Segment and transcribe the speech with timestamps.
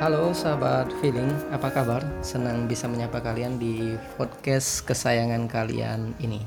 [0.00, 2.00] Halo sahabat feeling, apa kabar?
[2.24, 6.40] Senang bisa menyapa kalian di podcast kesayangan kalian ini.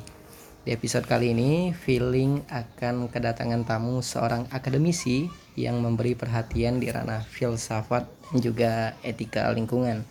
[0.66, 7.22] Di episode kali ini, feeling akan kedatangan tamu seorang akademisi yang memberi perhatian di ranah
[7.22, 10.02] filsafat dan juga etika lingkungan.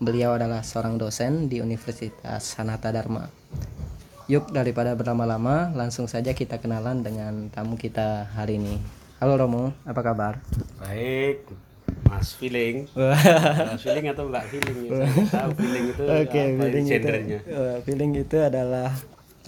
[0.00, 3.28] Beliau adalah seorang dosen di Universitas Sanata Dharma.
[4.32, 8.80] Yuk daripada berlama-lama, langsung saja kita kenalan dengan tamu kita hari ini.
[9.20, 10.40] Halo Romo, apa kabar?
[10.80, 11.52] Baik,
[12.12, 12.76] Mas Feeling.
[13.72, 14.78] Mas Feeling atau Mbak Feeling?
[14.84, 17.08] Ya, saya tahu Feeling itu Oke, apa feeling itu,
[17.48, 18.92] eh, feeling itu adalah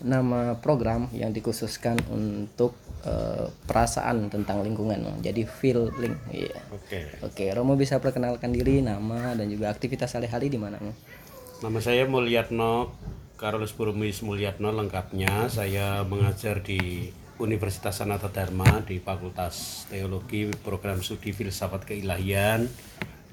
[0.00, 2.72] nama program yang dikhususkan untuk
[3.04, 5.20] eh, perasaan tentang lingkungan.
[5.20, 6.16] Jadi feeling.
[6.32, 6.56] Iya.
[6.72, 6.98] Oke.
[7.20, 10.80] Oke, Romo bisa perkenalkan diri, nama dan juga aktivitas sehari-hari di mana?
[11.60, 12.96] Nama saya Mulyatno
[13.36, 15.52] Karolus Burmis Mulyatno lengkapnya.
[15.52, 17.12] Saya mengajar di
[17.42, 22.70] Universitas Sanata Dharma di Fakultas Teologi Program Studi Filsafat Keilahian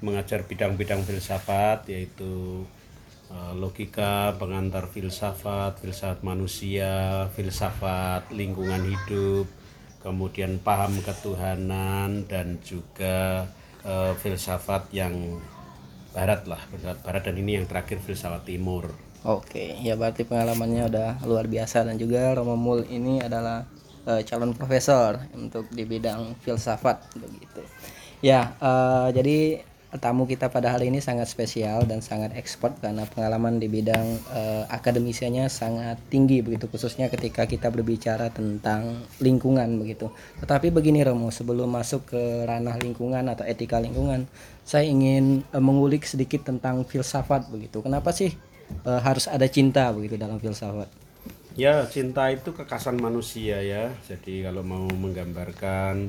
[0.02, 2.66] mengajar bidang-bidang filsafat yaitu
[3.30, 9.46] eh, logika, pengantar filsafat, filsafat manusia, filsafat lingkungan hidup,
[10.02, 13.46] kemudian paham ketuhanan dan juga
[13.86, 15.38] eh, filsafat yang
[16.10, 18.90] barat lah, filsafat barat dan ini yang terakhir filsafat timur.
[19.22, 23.62] Oke, ya berarti pengalamannya udah luar biasa dan juga Romo Mul ini adalah
[24.06, 27.62] eh, calon profesor untuk di bidang filsafat begitu.
[28.22, 29.38] Ya, eh, jadi
[30.00, 34.64] tamu kita pada hari ini sangat spesial dan sangat ekspor karena pengalaman di bidang eh,
[34.72, 40.08] akademisianya sangat tinggi begitu khususnya ketika kita berbicara tentang lingkungan begitu.
[40.40, 44.24] Tetapi begini Romo, sebelum masuk ke ranah lingkungan atau etika lingkungan,
[44.64, 47.84] saya ingin eh, mengulik sedikit tentang filsafat begitu.
[47.84, 48.32] Kenapa sih
[48.88, 51.01] eh, harus ada cinta begitu dalam filsafat?
[51.52, 53.92] Ya, cinta itu kekasan manusia ya.
[54.08, 56.08] Jadi kalau mau menggambarkan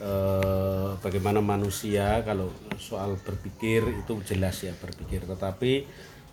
[0.00, 2.48] eh, bagaimana manusia kalau
[2.80, 5.84] soal berpikir itu jelas ya berpikir, tetapi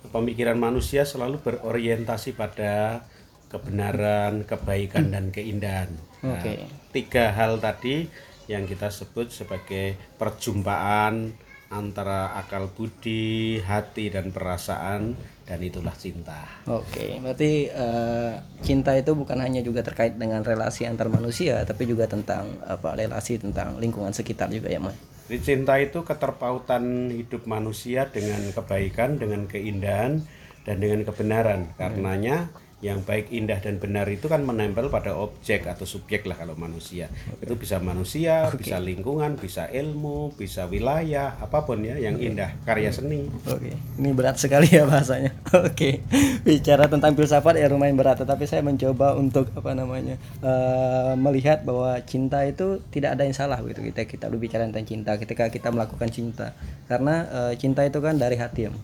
[0.10, 3.04] pemikiran manusia selalu berorientasi pada
[3.52, 5.92] kebenaran, kebaikan dan keindahan.
[6.24, 6.66] Nah, Oke.
[6.96, 8.08] tiga hal tadi
[8.46, 11.34] yang kita sebut sebagai perjumpaan
[11.76, 15.14] antara akal budi, hati dan perasaan
[15.46, 16.48] dan itulah cinta.
[16.66, 18.34] Oke, berarti eh,
[18.66, 23.38] cinta itu bukan hanya juga terkait dengan relasi antar manusia, tapi juga tentang apa relasi
[23.38, 24.98] tentang lingkungan sekitar juga ya, Mas.
[25.26, 30.22] Jadi cinta itu keterpautan hidup manusia dengan kebaikan, dengan keindahan
[30.66, 31.62] dan dengan kebenaran.
[31.78, 32.50] Karenanya
[32.84, 37.08] yang baik, indah dan benar itu kan menempel pada objek atau subjek lah kalau manusia.
[37.40, 42.92] Itu bisa manusia, bisa lingkungan, bisa ilmu, bisa wilayah, apa pun ya yang indah, karya
[42.92, 43.32] seni.
[43.48, 45.32] Oke, ini berat sekali ya bahasanya.
[45.72, 46.04] Oke,
[46.44, 51.96] bicara tentang filsafat ya lumayan berat, tetapi saya mencoba untuk apa namanya eh, melihat bahwa
[52.04, 56.12] cinta itu tidak ada yang salah gitu kita kita berbicara tentang cinta ketika kita melakukan
[56.12, 56.52] cinta,
[56.92, 58.76] karena eh, cinta itu kan dari hati ya.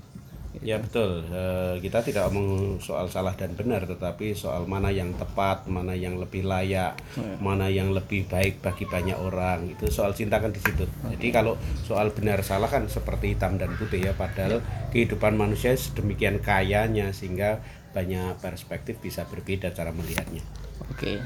[0.61, 0.69] Mas.
[0.69, 5.65] Ya betul, Eh, kita tidak ngomong soal salah dan benar, tetapi soal mana yang tepat,
[5.65, 6.93] mana yang lebih layak,
[7.41, 9.73] mana yang lebih baik bagi banyak orang.
[9.73, 10.85] Itu soal cinta kan di situ.
[11.17, 14.61] Jadi kalau soal benar salah kan seperti hitam dan putih ya, padahal
[14.93, 17.57] kehidupan manusia sedemikian kayanya sehingga
[17.91, 20.43] banyak perspektif bisa berbeda cara melihatnya.
[20.91, 21.21] Oke,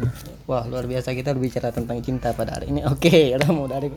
[0.45, 2.85] wah luar biasa kita berbicara tentang cinta pada hari ini.
[2.93, 3.89] Oke, Romo dari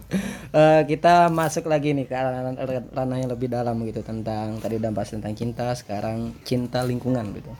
[0.48, 2.56] Eh, kita masuk lagi nih ke ranah,
[2.88, 7.52] ranah yang lebih dalam gitu tentang tadi udah bahas tentang cinta, sekarang cinta lingkungan gitu.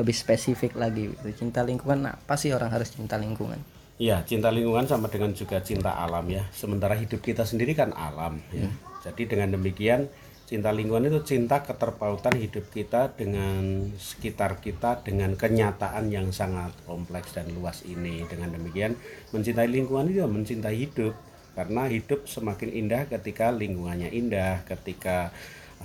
[0.00, 1.28] Lebih spesifik lagi gitu.
[1.36, 3.60] Cinta lingkungan, nah, apa sih orang harus cinta lingkungan?
[4.00, 6.48] Iya, cinta lingkungan sama dengan juga cinta alam ya.
[6.56, 8.64] Sementara hidup kita sendiri kan alam ya.
[9.04, 10.08] Jadi dengan demikian
[10.52, 17.32] cinta lingkungan itu cinta keterpautan hidup kita dengan sekitar kita dengan kenyataan yang sangat kompleks
[17.32, 18.28] dan luas ini.
[18.28, 18.92] Dengan demikian
[19.32, 21.16] mencintai lingkungan itu mencintai hidup
[21.56, 25.32] karena hidup semakin indah ketika lingkungannya indah, ketika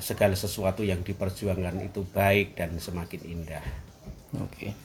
[0.04, 3.64] segala sesuatu yang diperjuangkan itu baik dan semakin indah.
[4.44, 4.76] Oke.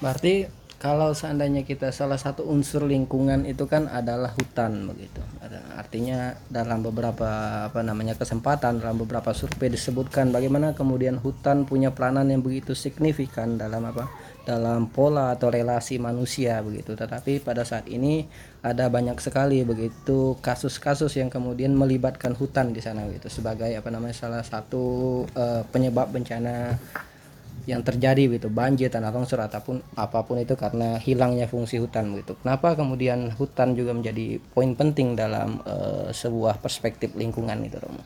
[0.00, 5.24] Berarti kalau seandainya kita salah satu unsur lingkungan itu kan adalah hutan begitu.
[5.72, 12.28] Artinya dalam beberapa apa namanya kesempatan dalam beberapa survei disebutkan bagaimana kemudian hutan punya peranan
[12.28, 14.08] yang begitu signifikan dalam apa?
[14.46, 16.94] dalam pola atau relasi manusia begitu.
[16.94, 18.30] Tetapi pada saat ini
[18.62, 24.14] ada banyak sekali begitu kasus-kasus yang kemudian melibatkan hutan di sana gitu sebagai apa namanya
[24.14, 26.78] salah satu eh, penyebab bencana
[27.66, 32.38] yang terjadi gitu banjir tanah longsor ataupun apa pun itu karena hilangnya fungsi hutan gitu.
[32.38, 38.02] Kenapa kemudian hutan juga menjadi poin penting dalam eh, sebuah perspektif lingkungan itu Romo?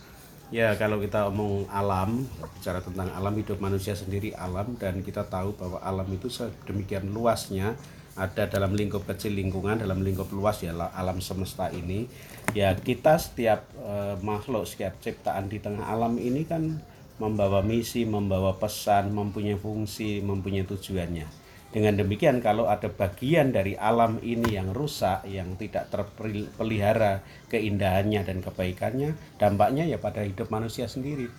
[0.50, 2.26] Ya, kalau kita omong alam,
[2.58, 7.78] bicara tentang alam hidup manusia sendiri alam dan kita tahu bahwa alam itu sedemikian luasnya
[8.18, 12.10] ada dalam lingkup kecil lingkungan dalam lingkup luas ya la- alam semesta ini
[12.52, 16.82] ya kita setiap eh, makhluk setiap ciptaan di tengah alam ini kan
[17.20, 21.28] membawa misi membawa pesan mempunyai fungsi mempunyai tujuannya.
[21.70, 28.42] Dengan demikian kalau ada bagian dari alam ini yang rusak yang tidak terpelihara keindahannya dan
[28.42, 31.30] kebaikannya dampaknya ya pada hidup manusia sendiri.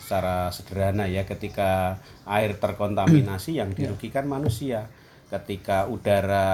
[0.00, 4.88] Secara sederhana ya ketika air terkontaminasi yang dirugikan manusia.
[5.28, 6.48] Ketika udara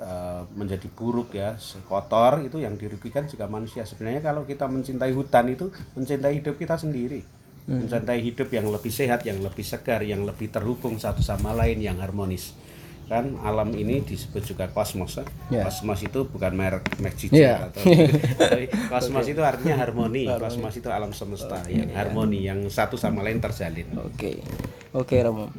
[0.00, 3.84] eh, menjadi buruk ya kotor itu yang dirugikan juga manusia.
[3.84, 9.22] Sebenarnya kalau kita mencintai hutan itu mencintai hidup kita sendiri mencintai hidup yang lebih sehat
[9.22, 12.54] yang lebih segar yang lebih terhubung satu sama lain yang harmonis.
[13.06, 15.26] Kan alam ini disebut juga kosmos kan?
[15.52, 15.68] Ya.
[15.68, 17.68] kosmos itu bukan merek Magic Ya.
[17.68, 17.84] atau
[18.92, 20.24] kosmos itu artinya harmoni.
[20.26, 23.86] Kosmos itu alam semesta yang harmoni yang satu sama lain terjalin.
[24.00, 24.40] Oke,
[24.96, 25.52] oke Romo.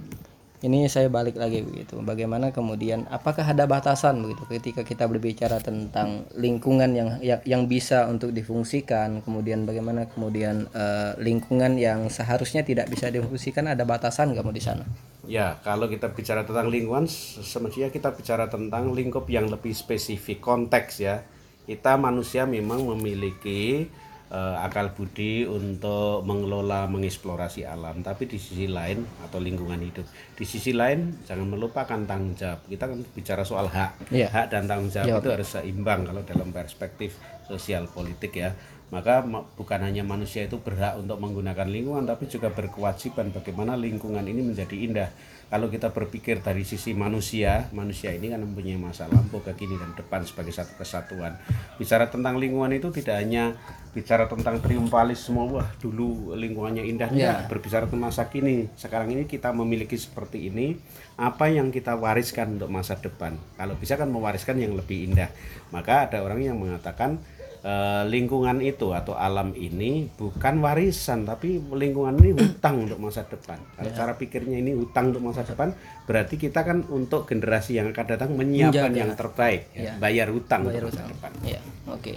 [0.63, 1.99] Ini saya balik lagi begitu.
[1.99, 8.07] Bagaimana kemudian apakah ada batasan begitu ketika kita berbicara tentang lingkungan yang yang, yang bisa
[8.07, 14.55] untuk difungsikan, kemudian bagaimana kemudian eh, lingkungan yang seharusnya tidak bisa difungsikan ada batasan mau
[14.55, 14.87] di sana?
[15.27, 20.39] Ya, kalau kita bicara tentang lingkungan, se- semestinya kita bicara tentang lingkup yang lebih spesifik,
[20.39, 21.27] konteks ya.
[21.67, 23.87] Kita manusia memang memiliki
[24.33, 30.03] eh, akal budi untuk mengelola, mengeksplorasi alam, tapi di sisi lain atau lingkungan hidup,
[30.33, 32.65] di sisi lain jangan melupakan tanggung jawab.
[32.65, 34.27] Kita kan bicara soal hak, Iya.
[34.27, 37.13] hak dan tanggung jawab itu harus seimbang kalau dalam perspektif
[37.45, 38.57] sosial politik ya.
[38.89, 44.21] Maka ma- bukan hanya manusia itu berhak untuk menggunakan lingkungan, tapi juga berkewajiban bagaimana lingkungan
[44.23, 45.09] ini menjadi indah.
[45.49, 50.25] Kalau kita berpikir dari sisi manusia, manusia ini kan mempunyai masa lampau, kekini dan depan
[50.25, 51.37] sebagai satu kesatuan.
[51.77, 53.53] Bicara tentang lingkungan itu tidak hanya
[53.93, 57.45] bicara tentang triumpalis semua, wah dulu lingkungannya indah, Ya.
[57.45, 57.53] Enggak.
[57.53, 58.65] berbicara tentang masa kini.
[58.73, 60.73] Sekarang ini kita memiliki seperti ini,
[61.15, 63.37] apa yang kita wariskan untuk masa depan.
[63.53, 65.29] Kalau bisa kan mewariskan yang lebih indah.
[65.69, 67.21] Maka ada orang yang mengatakan
[67.63, 73.55] eh, lingkungan itu atau alam ini bukan warisan tapi lingkungan ini hutang untuk masa depan.
[73.79, 75.71] Kalau cara pikirnya ini hutang untuk masa depan,
[76.03, 78.99] berarti kita kan untuk generasi yang akan datang menyiapkan Menjaga.
[78.99, 79.81] yang terbaik, ya.
[79.81, 79.93] Ya.
[79.95, 81.11] bayar hutang Bayar untuk masa hutang.
[81.15, 81.31] depan.
[81.47, 82.13] Ya, oke.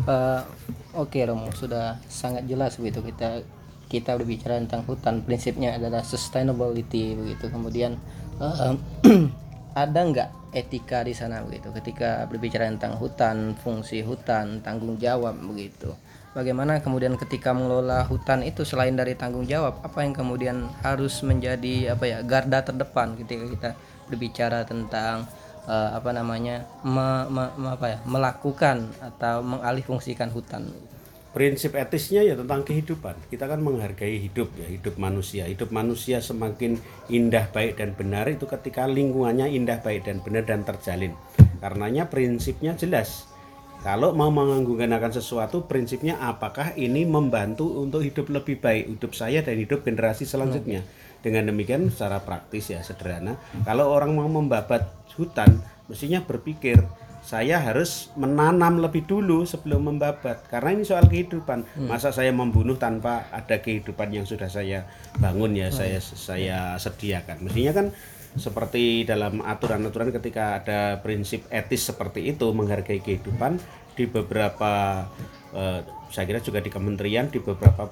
[0.00, 0.40] Eh,
[0.96, 3.44] oke Romo, sudah sangat jelas begitu kita
[3.90, 5.22] kita berbicara tentang hutan.
[5.26, 7.50] Prinsipnya adalah sustainability begitu.
[7.50, 7.98] Kemudian
[8.38, 8.74] eh,
[9.74, 15.94] ada nggak etika di sana begitu ketika berbicara tentang hutan, fungsi hutan, tanggung jawab begitu.
[16.30, 21.98] Bagaimana kemudian ketika mengelola hutan itu selain dari tanggung jawab, apa yang kemudian harus menjadi
[21.98, 23.70] apa ya garda terdepan ketika kita
[24.06, 25.26] berbicara tentang
[25.66, 30.70] eh, apa namanya me- me- me- apa ya melakukan atau mengalihfungsikan hutan
[31.30, 33.14] prinsip etisnya ya tentang kehidupan.
[33.30, 35.46] Kita kan menghargai hidup ya, hidup manusia.
[35.46, 40.66] Hidup manusia semakin indah, baik dan benar itu ketika lingkungannya indah, baik dan benar dan
[40.66, 41.14] terjalin.
[41.62, 43.30] Karenanya prinsipnya jelas.
[43.80, 49.56] Kalau mau menggunakan sesuatu, prinsipnya apakah ini membantu untuk hidup lebih baik, hidup saya dan
[49.56, 50.84] hidup generasi selanjutnya.
[51.24, 54.84] Dengan demikian secara praktis ya sederhana, kalau orang mau membabat
[55.16, 56.80] hutan, mestinya berpikir
[57.20, 60.48] saya harus menanam lebih dulu sebelum membabat.
[60.48, 61.84] Karena ini soal kehidupan.
[61.84, 64.88] Masa saya membunuh tanpa ada kehidupan yang sudah saya
[65.20, 67.44] bangun ya saya saya sediakan.
[67.44, 67.86] Mestinya kan
[68.30, 73.58] seperti dalam aturan-aturan ketika ada prinsip etis seperti itu menghargai kehidupan
[73.92, 75.02] di beberapa
[75.50, 77.86] eh, saya kira juga di kementerian di beberapa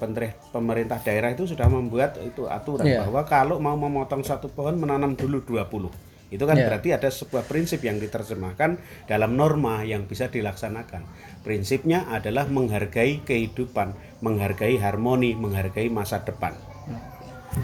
[0.51, 3.03] pemerintah daerah itu sudah membuat itu aturan Iya.
[3.07, 6.65] bahwa kalau mau memotong satu pohon menanam dulu 20 itu kan Iya.
[6.69, 8.77] berarti ada sebuah prinsip yang diterjemahkan
[9.09, 11.05] dalam norma yang bisa dilaksanakan.
[11.41, 16.53] Prinsipnya adalah menghargai kehidupan, menghargai harmoni, menghargai masa depan.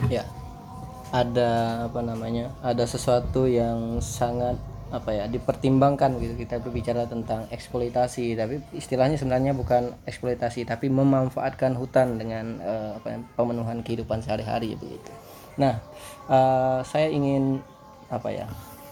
[0.09, 0.25] ya
[1.13, 4.57] ada apa namanya ada sesuatu yang sangat
[4.93, 11.73] apa ya dipertimbangkan gitu kita berbicara tentang eksploitasi tapi istilahnya sebenarnya bukan eksploitasi tapi memanfaatkan
[11.73, 15.11] hutan dengan eh, apa ya, pemenuhan kehidupan sehari-hari begitu
[15.57, 15.81] nah
[16.29, 17.59] eh, saya ingin
[18.09, 18.45] apa ya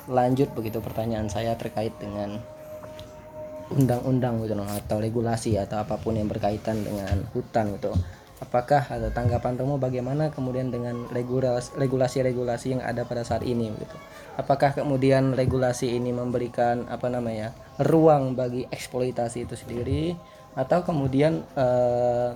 [0.10, 2.42] lanjut begitu pertanyaan saya terkait dengan
[3.72, 7.96] undang-undang gitu atau regulasi atau apa pun yang berkaitan dengan hutan gitu.
[8.44, 13.98] Apakah ada tanggapan Romo bagaimana kemudian dengan regulas- regulasi-regulasi yang ada pada saat ini gitu.
[14.36, 20.04] Apakah kemudian regulasi ini memberikan apa namanya ruang bagi eksploitasi itu sendiri
[20.60, 22.36] atau kemudian eh,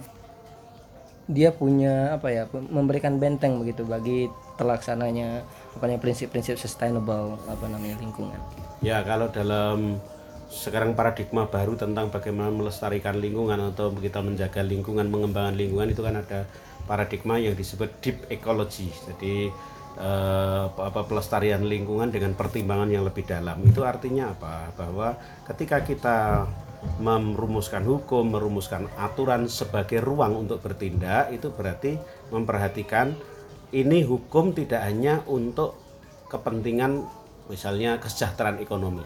[1.27, 5.46] dia punya apa ya memberikan benteng begitu bagi terlaksananya
[5.78, 8.38] apa namanya prinsip-prinsip sustainable apa namanya lingkungan.
[8.82, 10.02] Ya, kalau dalam
[10.48, 16.16] sekarang paradigma baru tentang bagaimana melestarikan lingkungan atau kita menjaga lingkungan, mengembangkan lingkungan itu kan
[16.18, 16.48] ada
[16.88, 18.90] paradigma yang disebut deep ecology.
[19.06, 19.52] Jadi
[20.00, 23.60] eh, apa pelestarian lingkungan dengan pertimbangan yang lebih dalam.
[23.68, 24.72] Itu artinya apa?
[24.74, 26.48] Bahwa ketika kita
[27.02, 32.00] merumuskan hukum, merumuskan aturan sebagai ruang untuk bertindak, itu berarti
[32.32, 33.18] memperhatikan
[33.76, 35.76] ini hukum tidak hanya untuk
[36.32, 37.04] kepentingan
[37.48, 39.04] misalnya kesejahteraan ekonomi.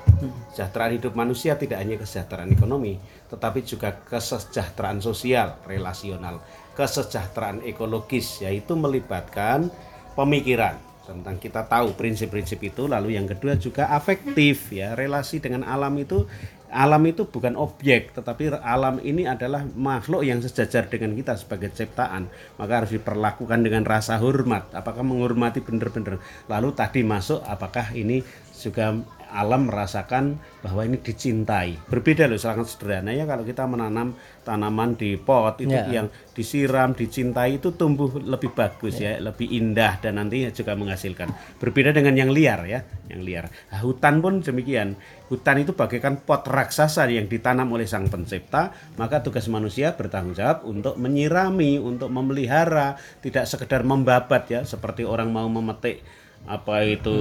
[0.53, 2.97] Kesejahteraan hidup manusia tidak hanya kesejahteraan ekonomi,
[3.29, 6.41] tetapi juga kesejahteraan sosial, relasional,
[6.73, 9.69] kesejahteraan ekologis, yaitu melibatkan
[10.17, 14.93] pemikiran tentang kita tahu prinsip-prinsip itu lalu yang kedua juga afektif ya.
[14.93, 16.25] Relasi dengan alam itu
[16.71, 22.31] alam itu bukan objek tetapi alam ini adalah makhluk yang sejajar dengan kita sebagai ciptaan.
[22.55, 24.71] Maka harus diperlakukan dengan rasa hormat.
[24.71, 26.23] Apakah menghormati benar-benar?
[26.47, 28.23] Lalu tadi masuk apakah ini
[28.55, 28.95] juga
[29.31, 31.79] alam merasakan bahwa ini dicintai.
[31.87, 35.87] Berbeda loh sangat sederhana ya kalau kita menanam tanaman di pot itu Ya.
[35.87, 41.31] yang disiram, dicintai itu tumbuh lebih bagus ya, lebih indah dan nanti juga menghasilkan.
[41.63, 43.47] Berbeda dengan yang liar ya, yang liar.
[43.71, 44.99] Nah, hutan pun demikian.
[45.31, 50.67] Hutan itu bagaikan pot raksasa yang ditanam oleh sang pencipta, maka tugas manusia bertanggung jawab
[50.67, 56.03] untuk menyirami, untuk memelihara, tidak sekedar membabat ya seperti orang mau memetik
[56.47, 57.17] apa itu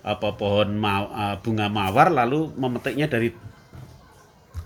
[0.00, 3.30] apa pohon ma- uh, bunga mawar lalu memetiknya dari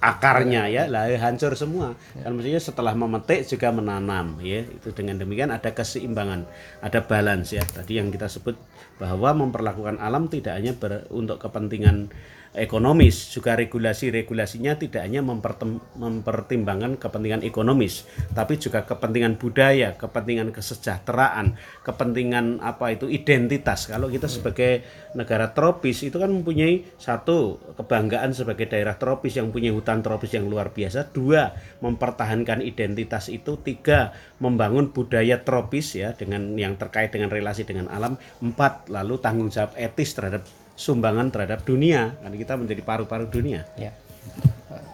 [0.01, 0.89] akarnya ya.
[0.89, 1.95] Lah hancur semua.
[2.17, 4.65] Kan maksudnya setelah memetik juga menanam ya.
[4.65, 6.49] Itu dengan demikian ada keseimbangan
[6.81, 7.63] ada balance ya.
[7.63, 8.57] Tadi yang kita sebut
[8.97, 12.13] bahwa memperlakukan alam tidak hanya ber- untuk kepentingan
[12.55, 13.31] ekonomis.
[13.31, 22.95] Juga regulasi-regulasinya tidak hanya mempertimbangkan kepentingan ekonomis tapi juga kepentingan budaya kepentingan kesejahteraan kepentingan apa
[22.95, 23.91] itu identitas.
[23.91, 29.75] Kalau kita sebagai negara tropis itu kan mempunyai satu kebanggaan sebagai daerah tropis yang punya
[29.75, 36.55] hutan tropis yang luar biasa dua mempertahankan identitas itu tiga membangun budaya tropis ya dengan
[36.55, 40.47] yang terkait dengan relasi dengan alam empat lalu tanggung jawab etis terhadap
[40.79, 43.93] sumbangan terhadap dunia karena kita menjadi paru-paru dunia Ya,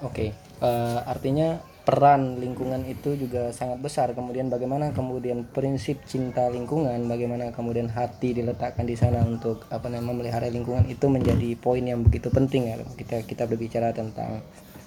[0.01, 0.33] oke.
[0.63, 4.11] Eh, artinya peran lingkungan itu juga sangat besar.
[4.11, 10.11] Kemudian bagaimana kemudian prinsip cinta lingkungan, bagaimana kemudian hati diletakkan di sana untuk apa namanya
[10.11, 12.77] memelihara lingkungan itu menjadi poin yang begitu penting ya.
[12.99, 14.43] Kita kita berbicara tentang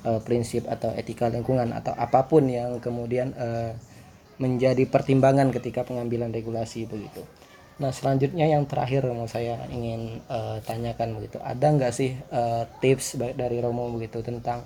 [0.05, 3.71] eh, prinsip atau etika lingkungan atau apa pun yang kemudian eh,
[4.39, 7.23] menjadi pertimbangan ketika pengambilan regulasi begitu.
[7.79, 13.19] Nah selanjutnya yang terakhir mau saya ingin eh, tanyakan begitu, ada nggak sih eh, tips
[13.35, 14.63] dari Romo begitu tentang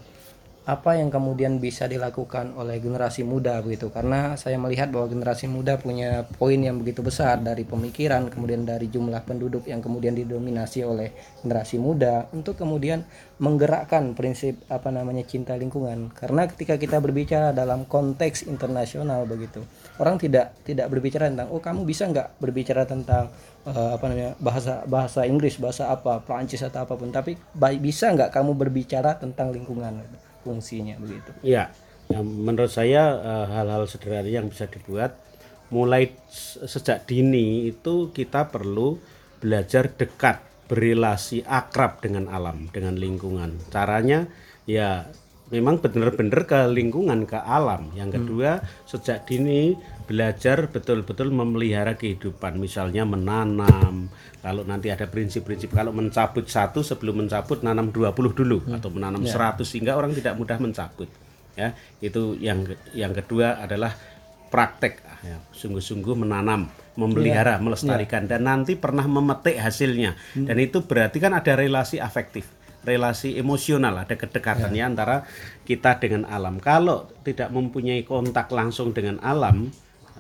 [0.64, 3.92] apa yang kemudian bisa dilakukan oleh generasi muda begitu?
[3.92, 8.88] Karena saya melihat bahwa generasi muda punya poin yang begitu besar dari pemikiran, kemudian dari
[8.88, 11.12] jumlah penduduk yang kemudian didominasi oleh
[11.44, 13.04] generasi muda untuk kemudian
[13.44, 16.16] menggerakkan prinsip apa namanya cinta lingkungan.
[16.16, 19.68] Karena ketika kita berbicara dalam konteks internasional begitu,
[20.00, 23.28] orang tidak tidak berbicara tentang oh kamu bisa nggak berbicara tentang
[23.68, 28.16] eh, apa namanya bahasa bahasa Inggris bahasa apa Prancis atau apa pun tapi baik bisa
[28.16, 31.72] nggak kamu berbicara tentang lingkungan gitu, fungsinya begitu Ya,
[32.12, 35.16] yang menurut saya eh, hal-hal sederhana yang bisa dibuat
[35.74, 36.14] mulai
[36.62, 39.02] sejak dini itu kita perlu
[39.42, 43.58] belajar dekat, berrelasi akrab dengan alam, dengan lingkungan.
[43.74, 44.30] Caranya
[44.70, 45.10] ya
[45.50, 47.90] memang benar-benar ke lingkungan, ke alam.
[47.98, 49.74] Yang kedua, sejak dini
[50.04, 54.12] belajar betul-betul memelihara kehidupan, misalnya menanam.
[54.44, 59.64] Kalau nanti ada prinsip-prinsip kalau mencabut satu sebelum mencabut nanam 20 dulu atau menanam 100
[59.64, 61.08] sehingga orang tidak mudah mencabut.
[61.54, 63.94] Ya, itu yang yang kedua adalah
[64.54, 65.02] praktek.
[65.06, 70.14] Ah, ya, sungguh-sungguh menanam, memelihara, melestarikan dan nanti pernah memetik hasilnya.
[70.38, 72.46] Dan itu berarti kan ada relasi afektif,
[72.86, 75.26] relasi emosional, ada kedekatannya antara
[75.66, 76.60] kita dengan alam.
[76.62, 79.72] Kalau tidak mempunyai kontak langsung dengan alam,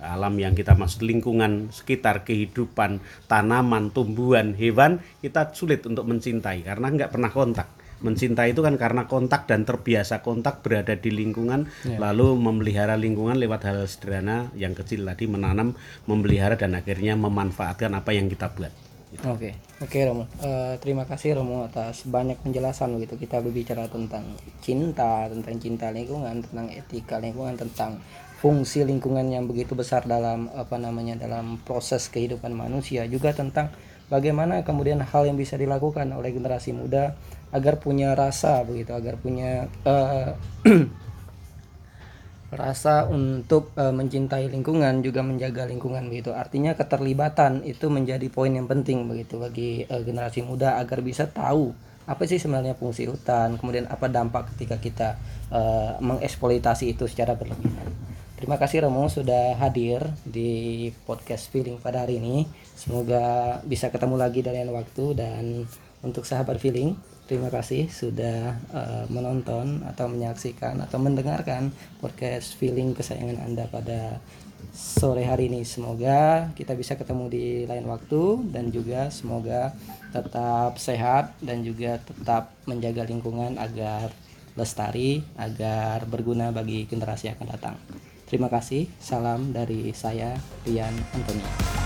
[0.02, 6.88] alam yang kita maksud lingkungan sekitar kehidupan tanaman tumbuhan hewan kita sulit untuk mencintai karena
[6.90, 7.68] nggak pernah kontak
[8.04, 13.64] mencintai itu kan karena kontak dan terbiasa kontak berada di lingkungan lalu memelihara lingkungan lewat
[13.64, 15.72] hal sederhana yang kecil tadi menanam
[16.04, 18.76] memelihara dan akhirnya memanfaatkan apa yang kita buat
[19.22, 20.26] Oke, oke Romo.
[20.42, 23.22] Eh, terima kasih Romo atas banyak penjelasan begitu.
[23.22, 24.26] Kita berbicara tentang
[24.58, 28.02] cinta, tentang cinta lingkungan, tentang etika lingkungan, tentang
[28.44, 33.72] fungsi lingkungan yang begitu besar dalam apa namanya dalam proses kehidupan manusia, juga tentang
[34.12, 37.16] bagaimana kemudian hal yang bisa dilakukan oleh generasi muda
[37.56, 40.36] agar punya rasa begitu, agar punya eh,
[42.68, 46.36] rasa untuk eh, mencintai lingkungan juga menjaga lingkungan begitu.
[46.36, 51.72] Artinya keterlibatan itu menjadi poin yang penting begitu bagi eh, generasi muda agar bisa tahu
[52.04, 55.10] apa sih sebenarnya fungsi hutan kemudian apa dampak ketika kita
[55.48, 57.88] eh, mengeksploitasi itu secara berlebihan
[58.44, 62.44] Terima kasih Romo sudah hadir di podcast feeling pada hari ini.
[62.76, 65.64] Semoga bisa ketemu lagi dari lain waktu dan
[66.04, 66.92] untuk sahabat feeling,
[67.24, 71.72] terima kasih sudah uh, menonton atau menyaksikan atau mendengarkan
[72.04, 74.20] podcast feeling kesayangan Anda pada
[74.76, 75.64] sore hari ini.
[75.64, 79.72] Semoga kita bisa ketemu di lain waktu dan juga semoga
[80.12, 84.12] tetap sehat dan juga tetap menjaga lingkungan agar
[84.60, 87.80] lestari, agar berguna bagi generasi yang akan datang.
[88.34, 88.90] Terima kasih.
[88.98, 90.34] Salam dari saya
[90.66, 91.83] Rian Antoni.